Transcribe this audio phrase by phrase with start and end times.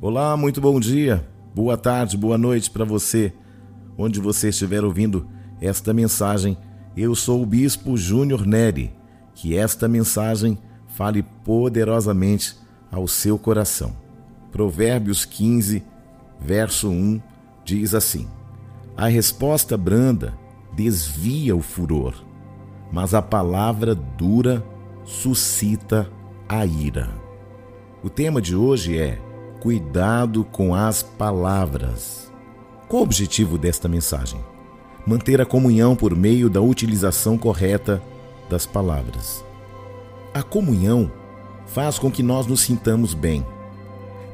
[0.00, 3.32] Olá, muito bom dia, boa tarde, boa noite para você,
[3.96, 5.26] onde você estiver ouvindo
[5.60, 6.56] esta mensagem.
[6.96, 8.94] Eu sou o Bispo Júnior Neri,
[9.34, 10.56] que esta mensagem
[10.86, 12.56] fale poderosamente
[12.92, 13.92] ao seu coração.
[14.52, 15.82] Provérbios 15,
[16.40, 17.20] verso 1
[17.64, 18.28] diz assim:
[18.96, 20.32] A resposta branda
[20.76, 22.14] desvia o furor,
[22.92, 24.64] mas a palavra dura
[25.04, 26.08] suscita
[26.48, 27.10] a ira.
[28.00, 29.18] O tema de hoje é
[29.60, 32.30] Cuidado com as palavras.
[32.88, 34.38] Qual o objetivo desta mensagem?
[35.04, 38.00] Manter a comunhão por meio da utilização correta
[38.48, 39.44] das palavras.
[40.32, 41.10] A comunhão
[41.66, 43.44] faz com que nós nos sintamos bem.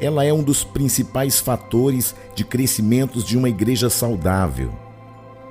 [0.00, 4.72] Ela é um dos principais fatores de crescimento de uma igreja saudável.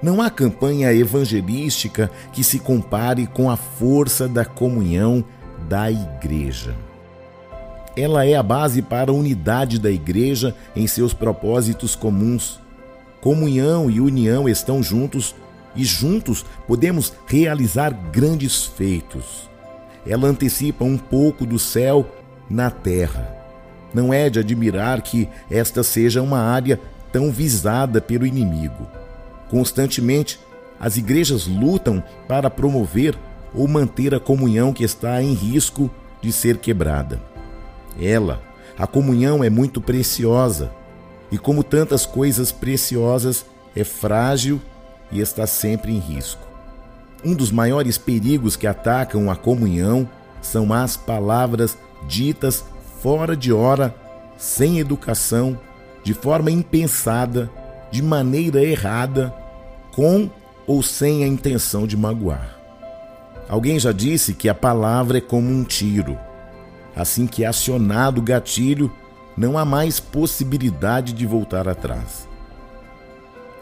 [0.01, 5.23] Não há campanha evangelística que se compare com a força da comunhão
[5.67, 6.88] da igreja.
[7.95, 12.59] Ela é a base para a unidade da igreja em seus propósitos comuns.
[13.21, 15.35] Comunhão e união estão juntos
[15.75, 19.49] e juntos podemos realizar grandes feitos.
[20.07, 22.09] Ela antecipa um pouco do céu
[22.49, 23.35] na terra.
[23.93, 26.79] Não é de admirar que esta seja uma área
[27.11, 28.87] tão visada pelo inimigo.
[29.49, 30.39] Constantemente,
[30.79, 33.17] as igrejas lutam para promover
[33.53, 35.89] ou manter a comunhão que está em risco
[36.21, 37.19] de ser quebrada.
[38.01, 38.41] Ela,
[38.77, 40.71] a comunhão é muito preciosa
[41.31, 44.61] e, como tantas coisas preciosas, é frágil
[45.11, 46.47] e está sempre em risco.
[47.23, 50.07] Um dos maiores perigos que atacam a comunhão
[50.41, 51.77] são as palavras
[52.07, 52.63] ditas
[53.01, 53.93] fora de hora,
[54.37, 55.59] sem educação,
[56.03, 57.49] de forma impensada,
[57.91, 59.33] de maneira errada,
[59.91, 60.29] com
[60.65, 62.57] ou sem a intenção de magoar.
[63.49, 66.17] Alguém já disse que a palavra é como um tiro.
[66.99, 68.91] Assim que é acionado o gatilho,
[69.37, 72.27] não há mais possibilidade de voltar atrás.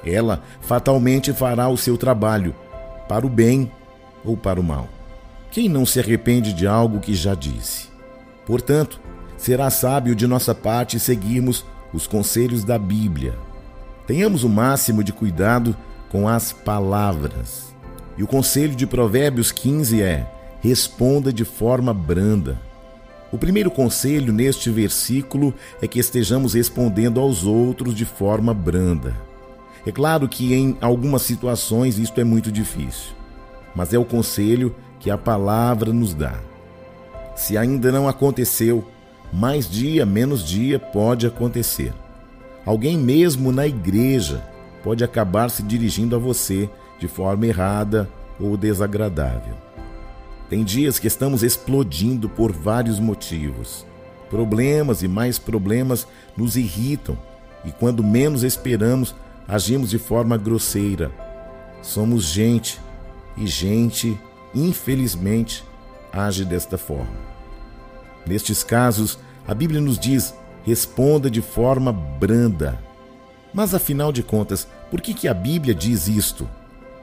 [0.04, 2.56] Ela fatalmente fará o seu trabalho,
[3.08, 3.72] para o bem
[4.26, 4.90] ou para o mal.
[5.52, 7.90] Quem não se arrepende de algo que já disse?
[8.44, 9.00] Portanto,
[9.38, 13.38] será sábio de nossa parte seguirmos os conselhos da Bíblia.
[14.08, 15.78] Tenhamos o máximo de cuidado
[16.10, 17.72] com as palavras.
[18.18, 20.28] E o conselho de Provérbios 15 é:
[20.60, 22.66] responda de forma branda.
[23.32, 29.14] O primeiro conselho neste versículo é que estejamos respondendo aos outros de forma branda.
[29.86, 33.12] É claro que em algumas situações isto é muito difícil,
[33.76, 36.40] mas é o conselho que a palavra nos dá.
[37.36, 38.86] Se ainda não aconteceu,
[39.32, 41.94] mais dia, menos dia pode acontecer.
[42.66, 44.42] Alguém mesmo na igreja
[44.84, 49.67] pode acabar se dirigindo a você de forma errada ou desagradável.
[50.50, 53.86] Tem dias que estamos explodindo por vários motivos.
[54.30, 57.18] Problemas e mais problemas nos irritam
[57.66, 59.14] e, quando menos esperamos,
[59.48, 61.12] agimos de forma grosseira.
[61.82, 62.80] Somos gente
[63.36, 64.18] e gente,
[64.56, 65.64] infelizmente,
[66.14, 67.28] age desta forma.
[68.26, 72.80] Nestes casos, a Bíblia nos diz: responda de forma branda.
[73.54, 76.50] Mas afinal de contas, por que, que a Bíblia diz isto?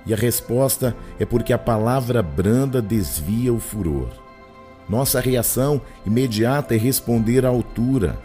[0.07, 4.09] E a resposta é porque a palavra branda desvia o furor.
[4.89, 8.19] Nossa reação imediata é responder à altura,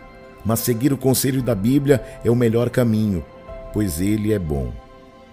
[0.43, 3.23] mas seguir o conselho da Bíblia é o melhor caminho,
[3.71, 4.73] pois ele é bom.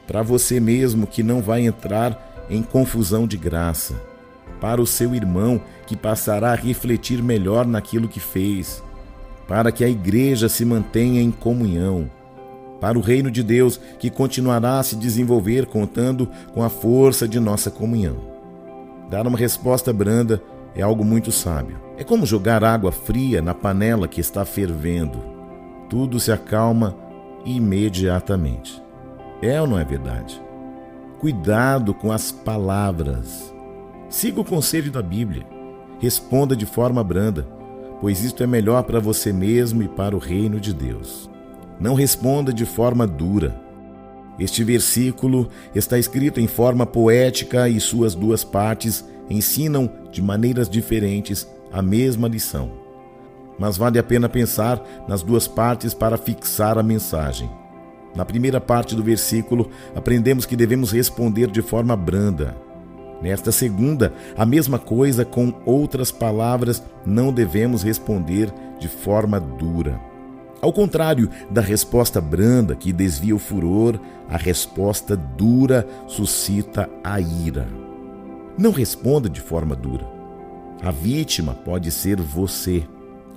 [0.07, 4.01] Para você mesmo que não vai entrar em confusão de graça,
[4.61, 8.83] para o seu irmão que passará a refletir melhor naquilo que fez,
[9.49, 12.09] para que a igreja se mantenha em comunhão
[12.81, 17.41] para o reino de Deus que continuará a se desenvolver contando com a força de
[17.41, 18.17] nossa comunhão.
[19.11, 20.43] Dar uma resposta branda
[20.75, 21.79] é algo muito sábio.
[21.97, 25.23] É como jogar água fria na panela que está fervendo.
[25.89, 26.95] Tudo se acalma
[27.45, 28.83] imediatamente.
[29.41, 30.41] É ou não é verdade?
[31.21, 33.55] Cuidado com as palavras.
[34.09, 35.47] Siga o conselho da Bíblia.
[35.99, 37.47] Responda de forma branda,
[38.01, 41.31] pois isto é melhor para você mesmo e para o reino de Deus.
[41.79, 43.61] Não responda de forma dura.
[44.39, 51.47] Este versículo está escrito em forma poética e suas duas partes ensinam de maneiras diferentes
[51.73, 52.71] a mesma lição.
[53.59, 57.51] Mas vale a pena pensar nas duas partes para fixar a mensagem.
[58.15, 62.57] Na primeira parte do versículo, aprendemos que devemos responder de forma branda.
[63.21, 69.99] Nesta segunda, a mesma coisa com outras palavras, não devemos responder de forma dura.
[70.67, 77.69] Ao contrário da resposta branda que desvia o furor, a resposta dura suscita a ira.
[78.59, 80.05] Não responda de forma dura.
[80.83, 82.85] A vítima pode ser você.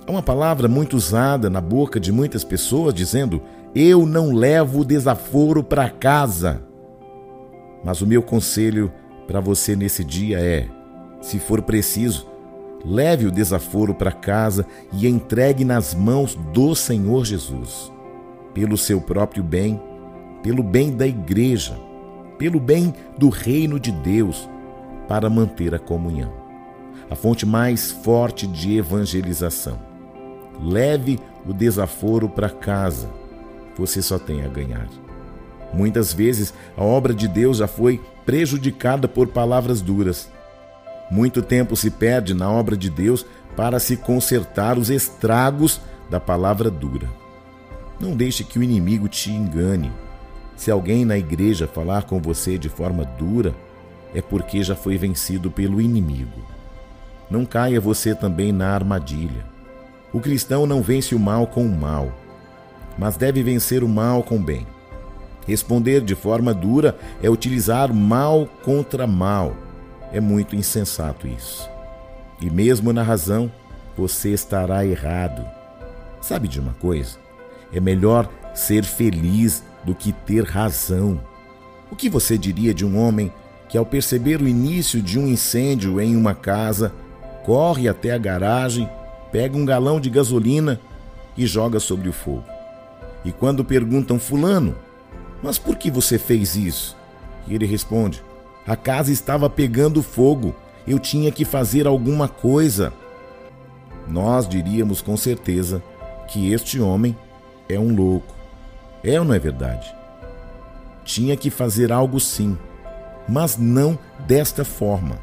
[0.08, 3.40] É uma palavra muito usada na boca de muitas pessoas dizendo:
[3.76, 6.60] Eu não levo o desaforo para casa.
[7.84, 8.92] Mas o meu conselho
[9.28, 10.66] para você nesse dia é:
[11.20, 12.28] se for preciso,
[12.84, 17.92] leve o desaforo para casa e entregue nas mãos do Senhor Jesus,
[18.54, 19.80] pelo seu próprio bem,
[20.42, 21.78] pelo bem da igreja,
[22.38, 24.48] pelo bem do reino de Deus,
[25.06, 26.32] para manter a comunhão.
[27.10, 29.78] A fonte mais forte de evangelização.
[30.62, 33.10] Leve o desaforo para casa.
[33.76, 34.88] Você só tem a ganhar.
[35.72, 40.30] Muitas vezes a obra de Deus já foi prejudicada por palavras duras.
[41.10, 43.26] Muito tempo se perde na obra de Deus
[43.56, 47.08] para se consertar os estragos da palavra dura.
[47.98, 49.92] Não deixe que o inimigo te engane.
[50.56, 53.54] Se alguém na igreja falar com você de forma dura,
[54.14, 56.40] é porque já foi vencido pelo inimigo.
[57.30, 59.44] Não caia você também na armadilha.
[60.12, 62.12] O cristão não vence o mal com o mal,
[62.98, 64.66] mas deve vencer o mal com o bem.
[65.46, 69.56] Responder de forma dura é utilizar mal contra mal.
[70.12, 71.68] É muito insensato isso.
[72.40, 73.50] E mesmo na razão,
[73.96, 75.44] você estará errado.
[76.20, 77.18] Sabe de uma coisa?
[77.72, 81.20] É melhor ser feliz do que ter razão.
[81.90, 83.32] O que você diria de um homem
[83.68, 86.92] que, ao perceber o início de um incêndio em uma casa,
[87.44, 88.88] corre até a garagem
[89.30, 90.80] pega um galão de gasolina
[91.36, 92.44] e joga sobre o fogo.
[93.24, 94.74] E quando perguntam, Fulano,
[95.42, 96.96] mas por que você fez isso?
[97.46, 98.22] E ele responde:
[98.66, 100.54] A casa estava pegando fogo,
[100.86, 102.92] eu tinha que fazer alguma coisa.
[104.06, 105.82] Nós diríamos com certeza
[106.28, 107.16] que este homem
[107.68, 108.34] é um louco.
[109.02, 109.94] É ou não é verdade?
[111.04, 112.56] Tinha que fazer algo sim,
[113.28, 115.18] mas não desta forma.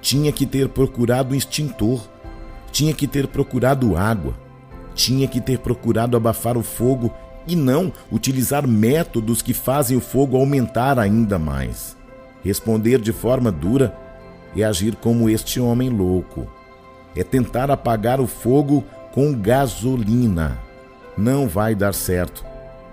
[0.00, 2.00] Tinha que ter procurado um extintor
[2.70, 4.34] tinha que ter procurado água,
[4.94, 7.12] tinha que ter procurado abafar o fogo
[7.46, 11.96] e não utilizar métodos que fazem o fogo aumentar ainda mais.
[12.42, 13.96] Responder de forma dura
[14.56, 16.46] é agir como este homem louco.
[17.14, 20.58] É tentar apagar o fogo com gasolina.
[21.16, 22.44] Não vai dar certo.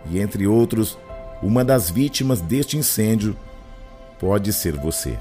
[0.09, 0.97] E entre outros,
[1.41, 3.35] uma das vítimas deste incêndio
[4.19, 5.17] pode ser você.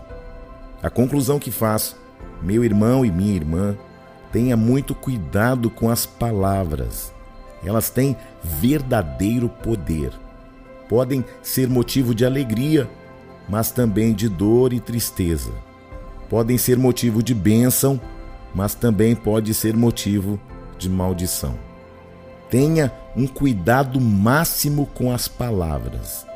[0.82, 1.96] A conclusão que faço,
[2.42, 3.76] meu irmão e minha irmã,
[4.36, 7.10] Tenha muito cuidado com as palavras.
[7.64, 10.12] Elas têm verdadeiro poder.
[10.90, 12.86] Podem ser motivo de alegria,
[13.48, 15.52] mas também de dor e tristeza.
[16.28, 18.00] Podem ser motivo de bênção,
[18.54, 20.40] mas também pode ser motivo
[20.78, 21.54] de maldição.
[22.50, 26.26] Tenha um cuidado máximo com as palavras.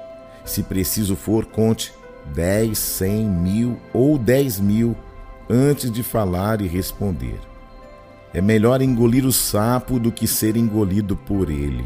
[0.44, 1.92] Se preciso for, conte
[2.34, 4.96] 10, 100 mil ou 10 mil
[5.48, 7.38] antes de falar e responder.
[8.32, 11.84] É melhor engolir o sapo do que ser engolido por ele.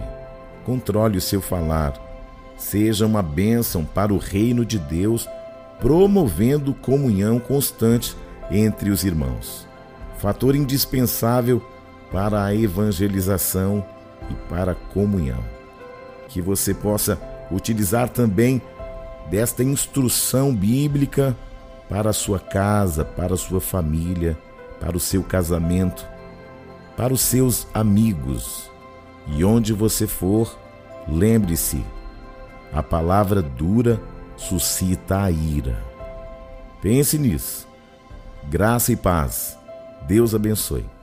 [0.65, 1.95] Controle o seu falar.
[2.57, 5.29] Seja uma bênção para o reino de Deus,
[5.81, 8.17] promovendo comunhão constante
[8.51, 9.67] entre os irmãos.
[10.19, 11.63] Fator indispensável
[12.13, 13.85] para a evangelização
[14.31, 15.43] e para a comunhão.
[16.29, 17.21] Que você possa
[17.51, 18.63] utilizar também
[19.31, 21.37] desta instrução bíblica
[21.89, 24.39] para a sua casa, para a sua família,
[24.81, 26.15] para o seu casamento
[26.97, 28.71] para os seus amigos.
[29.27, 30.59] E onde você for,
[31.09, 31.85] lembre-se:
[32.73, 34.01] a palavra dura
[34.37, 35.83] suscita a ira.
[36.83, 37.67] Pense nisso.
[38.49, 39.59] Graça e paz.
[40.07, 40.94] Deus abençoe.